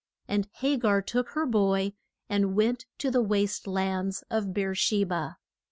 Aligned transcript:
And 0.27 0.47
Ha 0.63 0.77
gar 0.77 1.03
took 1.03 1.29
her 1.33 1.45
boy 1.45 1.93
and 2.27 2.55
went 2.55 2.87
to 2.97 3.11
the 3.11 3.21
waste 3.21 3.67
lands 3.67 4.23
of 4.31 4.51
Beer 4.51 4.73
she 4.73 5.03
ba. 5.03 5.37